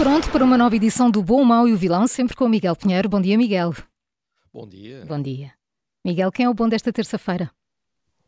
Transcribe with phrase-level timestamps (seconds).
[0.00, 2.48] Pronto para uma nova edição do Bom, o Mau e o Vilão, sempre com o
[2.48, 3.06] Miguel Pinheiro.
[3.06, 3.74] Bom dia, Miguel.
[4.50, 5.04] Bom dia.
[5.04, 5.52] Bom dia.
[6.02, 7.50] Miguel, quem é o bom desta terça-feira?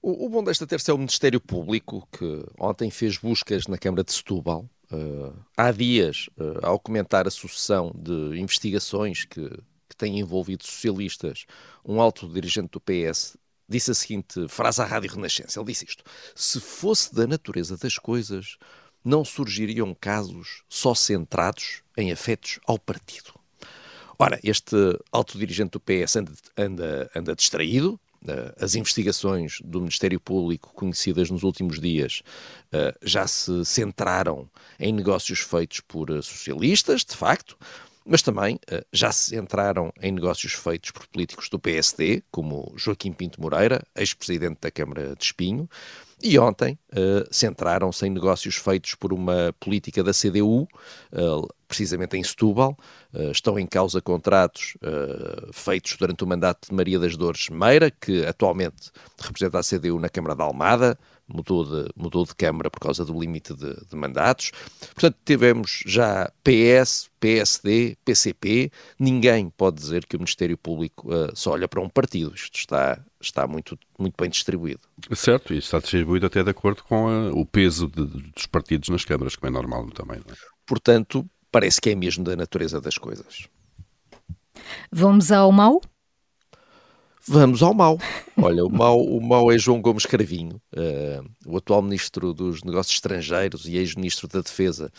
[0.00, 4.02] O, o, bom desta terça é o Ministério Público, que ontem fez buscas na Câmara
[4.02, 4.64] de Setúbal.
[4.90, 9.46] Uh, há dias, uh, ao comentar a sucessão de investigações que,
[9.90, 11.44] que têm envolvido socialistas,
[11.84, 13.36] um alto dirigente do PS
[13.68, 15.60] disse a seguinte frase à Rádio Renascença.
[15.60, 16.02] Ele disse isto:
[16.34, 18.56] Se fosse da natureza das coisas,
[19.04, 23.32] não surgiriam casos só centrados em afetos ao partido.
[24.18, 24.76] Ora, este
[25.12, 28.00] alto dirigente do PS anda, anda, anda distraído.
[28.26, 32.22] Eh, as investigações do Ministério Público, conhecidas nos últimos dias,
[32.72, 37.56] eh, já se centraram em negócios feitos por eh, socialistas, de facto,
[38.04, 38.58] mas também
[38.90, 44.60] já se centraram em negócios feitos por políticos do PSD, como Joaquim Pinto Moreira, ex-presidente
[44.62, 45.68] da Câmara de Espinho,
[46.22, 50.66] e ontem uh, centraram-se em negócios feitos por uma política da CDU, uh,
[51.12, 52.76] eh, precisamente em Setúbal.
[53.14, 54.76] Uh, estão em causa contratos
[55.52, 60.08] feitos durante o mandato de Maria das Dores Meira, que atualmente representa a CDU na
[60.08, 64.50] Câmara da Almada, mudou de, mudou de Câmara por causa do limite de, de, mandatos.
[64.94, 68.72] Portanto, tivemos já PS, PSD, PCP.
[68.98, 72.34] Ninguém pode dizer que o Ministério Público uh, só olha para um partido.
[72.34, 74.80] Isto está, está muito, muito bem distribuído.
[75.14, 79.04] Certo, e está distribuído até de acordo com a, o peso de, dos partidos nas
[79.04, 80.18] câmaras, como é normal também.
[80.18, 80.34] É?
[80.66, 83.48] Portanto, parece que é mesmo da natureza das coisas.
[84.90, 85.80] Vamos ao mau?
[87.26, 87.98] Vamos ao mau.
[88.36, 92.94] Olha, o mau, o mau é João Gomes Cravinho, uh, o atual Ministro dos Negócios
[92.94, 94.90] Estrangeiros e ex-Ministro da Defesa.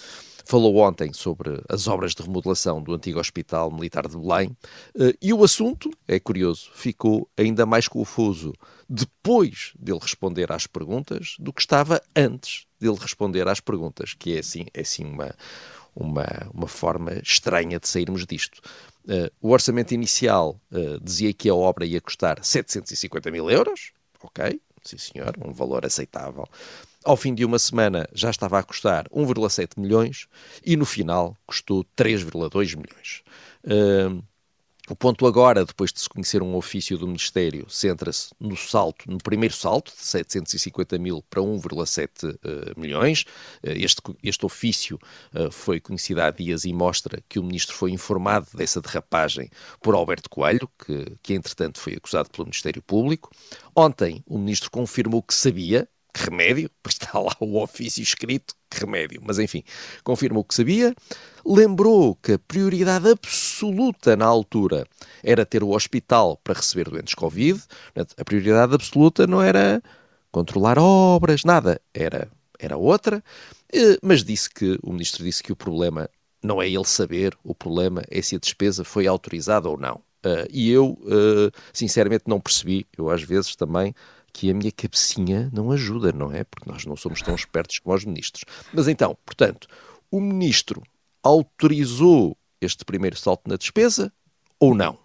[0.50, 4.48] Falou ontem sobre as obras de remodelação do antigo Hospital Militar de Belém
[4.96, 8.52] uh, e o assunto, é curioso, ficou ainda mais confuso
[8.90, 14.40] depois dele responder às perguntas do que estava antes dele responder às perguntas, que é
[14.40, 15.36] assim, é assim uma,
[15.96, 18.60] uma, uma forma estranha de sairmos disto.
[19.06, 23.92] Uh, o orçamento inicial uh, dizia que a obra ia custar 750 mil euros,
[24.24, 26.48] ok, sim senhor, um valor aceitável.
[27.04, 30.28] Ao fim de uma semana já estava a custar 1,7 milhões
[30.66, 33.24] e no final custou 3,2 milhões.
[33.64, 34.22] Uh,
[34.90, 39.20] o ponto agora, depois de se conhecer um ofício do Ministério, centra-se no salto, no
[39.20, 43.22] primeiro salto, de 750 mil para 1,7 uh, eh, milhões.
[43.64, 45.00] Uh, este, este ofício
[45.32, 49.94] uh, foi conhecido há dias e mostra que o Ministro foi informado dessa derrapagem por
[49.94, 53.30] Alberto Coelho, que, que entretanto foi acusado pelo Ministério Público.
[53.76, 58.80] Ontem, o Ministro confirmou que sabia, que remédio, pois está lá o ofício escrito, que
[58.80, 59.64] remédio, mas enfim,
[60.04, 60.94] confirmou que sabia.
[61.46, 64.86] Lembrou que a prioridade absoluta na altura
[65.24, 67.62] era ter o hospital para receber doentes Covid.
[68.18, 69.82] A prioridade absoluta não era
[70.32, 73.24] controlar obras, nada, era, era outra.
[74.04, 76.10] Mas disse que, o ministro disse que o problema
[76.44, 80.02] não é ele saber, o problema é se a despesa foi autorizada ou não.
[80.26, 82.86] Uh, e eu, uh, sinceramente, não percebi.
[82.98, 83.96] Eu, às vezes, também
[84.40, 86.46] que a minha cabecinha não ajuda, não é?
[86.46, 88.46] Porque nós não somos tão espertos como os ministros.
[88.72, 89.68] Mas então, portanto,
[90.10, 90.82] o ministro
[91.22, 94.14] autorizou este primeiro salto na despesa
[94.58, 94.98] ou não?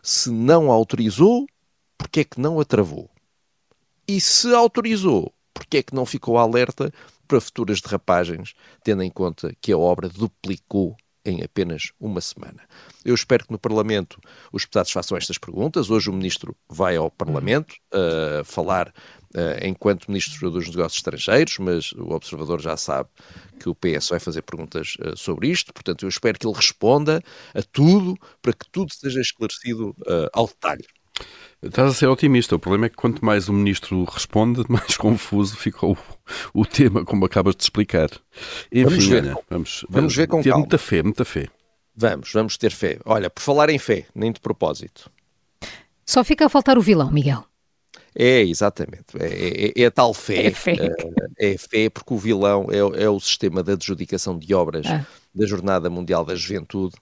[0.00, 1.48] Se não autorizou,
[1.98, 3.10] porque é que não a travou?
[4.06, 6.92] E se autorizou, porque é que não ficou alerta
[7.26, 8.54] para futuras derrapagens,
[8.84, 12.62] tendo em conta que a obra duplicou em apenas uma semana.
[13.04, 14.20] Eu espero que no Parlamento
[14.52, 15.90] os deputados façam estas perguntas.
[15.90, 21.92] Hoje o Ministro vai ao Parlamento uh, falar uh, enquanto Ministro dos Negócios Estrangeiros, mas
[21.92, 23.08] o Observador já sabe
[23.60, 25.72] que o PS vai fazer perguntas uh, sobre isto.
[25.72, 27.22] Portanto, eu espero que ele responda
[27.54, 29.94] a tudo para que tudo seja esclarecido
[30.32, 30.84] ao detalhe.
[31.62, 32.56] Estás a ser otimista.
[32.56, 35.96] O problema é que quanto mais o ministro responde, mais confuso fica o,
[36.54, 38.10] o tema, como acabas de explicar.
[38.70, 40.60] Enfim, vamos ver, olha, vamos, vamos ver com ter calma.
[40.60, 41.48] muita fé, muita fé.
[41.94, 42.98] Vamos, vamos ter fé.
[43.04, 45.10] Olha, por falar em fé, nem de propósito.
[46.06, 47.44] Só fica a faltar o vilão, Miguel.
[48.14, 49.16] É, exatamente.
[49.18, 50.46] É, é, é a tal fé.
[50.46, 50.76] É fé.
[51.38, 55.06] É, é fé porque o vilão é, é, o sistema de adjudicação de obras ah.
[55.34, 56.94] da Jornada Mundial da Juventude.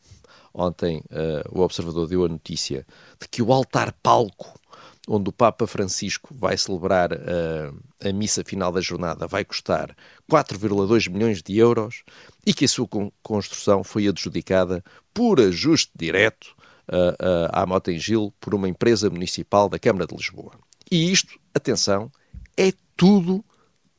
[0.53, 2.85] Ontem uh, o Observador deu a notícia
[3.21, 4.59] de que o altar-palco
[5.09, 9.95] onde o Papa Francisco vai celebrar uh, a missa final da jornada, vai custar
[10.31, 12.03] 4,2 milhões de euros
[12.47, 12.89] e que a sua
[13.23, 16.55] construção foi adjudicada por ajuste direto
[16.89, 20.53] uh, uh, à Motengil por uma empresa municipal da Câmara de Lisboa.
[20.91, 22.11] E isto, atenção,
[22.57, 23.45] é tudo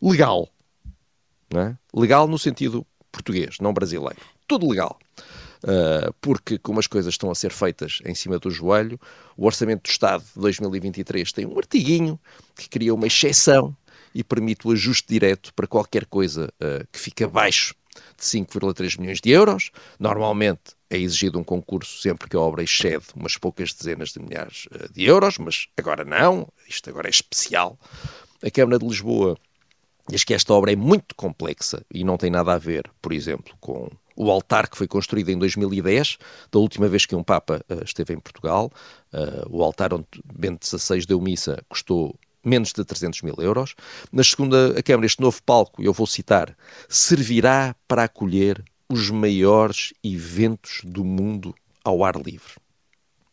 [0.01, 0.49] legal.
[1.53, 1.75] É?
[1.93, 4.21] Legal no sentido português, não brasileiro.
[4.47, 4.97] Tudo legal.
[5.63, 8.99] Uh, porque, como as coisas estão a ser feitas em cima do joelho,
[9.37, 12.19] o Orçamento do Estado de 2023 tem um artiguinho
[12.55, 13.75] que cria uma exceção
[14.13, 17.75] e permite o ajuste direto para qualquer coisa uh, que fique abaixo
[18.17, 19.69] de 5,3 milhões de euros.
[19.99, 24.65] Normalmente é exigido um concurso sempre que a obra excede umas poucas dezenas de milhares
[24.71, 27.79] uh, de euros, mas agora não, isto agora é especial.
[28.43, 29.37] A Câmara de Lisboa
[30.11, 33.55] diz que esta obra é muito complexa e não tem nada a ver, por exemplo,
[33.61, 36.17] com o altar que foi construído em 2010,
[36.51, 38.69] da última vez que um Papa uh, esteve em Portugal.
[39.13, 40.05] Uh, o altar onde
[40.37, 42.13] Bento XVI deu missa custou
[42.43, 43.73] menos de 300 mil euros.
[44.11, 46.55] Na segunda Câmara, este novo palco, eu vou citar,
[46.89, 51.55] servirá para acolher os maiores eventos do mundo
[51.85, 52.55] ao ar livre.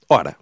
[0.08, 0.36] Ora,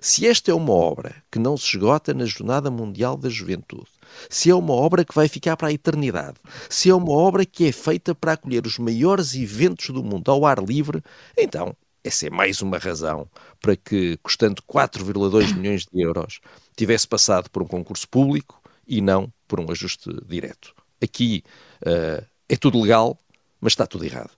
[0.00, 3.90] se esta é uma obra que não se esgota na Jornada Mundial da Juventude,
[4.28, 6.36] se é uma obra que vai ficar para a eternidade,
[6.68, 10.46] se é uma obra que é feita para acolher os maiores eventos do mundo ao
[10.46, 11.02] ar livre,
[11.36, 11.74] então
[12.04, 13.28] essa é mais uma razão
[13.60, 16.40] para que, custando 4,2 milhões de euros,
[16.76, 20.74] tivesse passado por um concurso público e não por um ajuste direto.
[21.00, 21.44] Aqui
[21.86, 23.18] uh, é tudo legal,
[23.60, 24.30] mas está tudo errado.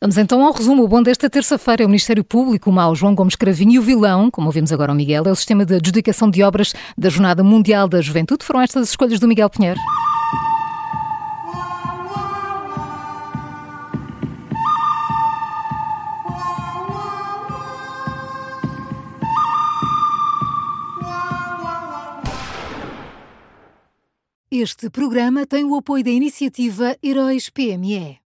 [0.00, 0.82] Vamos então ao resumo.
[0.82, 3.82] O bom desta terça-feira é o Ministério Público, o mau João Gomes Cravinho e o
[3.82, 7.42] vilão, como ouvimos agora ao Miguel, é o sistema de adjudicação de obras da Jornada
[7.42, 8.44] Mundial da Juventude.
[8.44, 9.80] Foram estas as escolhas do Miguel Pinheiro?
[24.56, 28.20] Este programa tem o apoio da iniciativa Heróis PME.